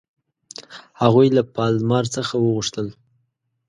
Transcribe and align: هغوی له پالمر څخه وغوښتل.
هغوی 1.01 1.27
له 1.37 1.43
پالمر 1.55 2.03
څخه 2.15 2.33
وغوښتل. 2.39 2.87